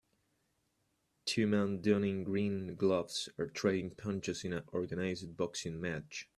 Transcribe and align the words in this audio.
Two 1.25 1.45
men 1.45 1.79
donning 1.79 2.23
green 2.23 2.73
gloves 2.73 3.29
are 3.37 3.45
trading 3.45 3.91
punches 3.91 4.43
in 4.43 4.51
an 4.51 4.63
organized 4.69 5.37
boxing 5.37 5.79
match. 5.79 6.27